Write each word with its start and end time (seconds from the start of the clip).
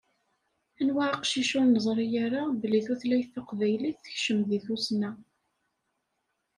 Anwa 0.79 1.05
aqcic 1.15 1.51
ur 1.59 1.65
nezṛi 1.67 2.07
ara 2.25 2.41
belli 2.61 2.81
tutlayt 2.85 3.29
taqbaylit 3.35 3.97
tekcem 4.03 4.39
deg 4.49 4.61
tussna. 4.65 5.11